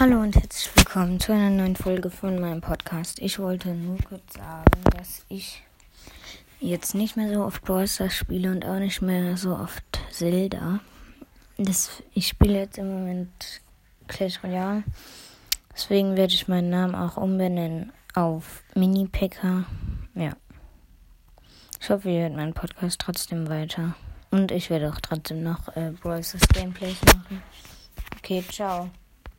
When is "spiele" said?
8.14-8.50, 12.28-12.60